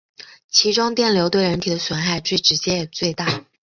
[0.49, 3.45] 其中电流对人体的损害最直接也最大。